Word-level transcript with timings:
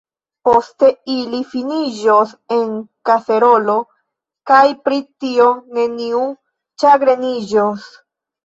Poste 0.47 0.87
ili 1.15 1.41
finiĝos 1.49 2.31
en 2.55 2.71
kaserolo, 3.09 3.75
kaj 4.53 4.65
pri 4.89 4.99
tio 5.25 5.51
neniu 5.79 6.27
ĉagreniĝos. 6.85 7.89